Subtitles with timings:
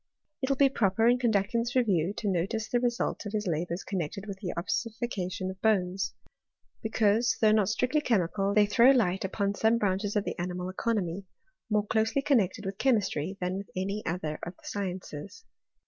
[0.41, 3.83] It will be proper in conducting this review to notice the result of his labours
[3.83, 6.15] connected with the ossification of bones;
[6.81, 11.27] because, though not strictly chemical, they throw light upon some branches of the animal economy,
[11.69, 15.43] more closely connected with chemistry than with any other of the sciences.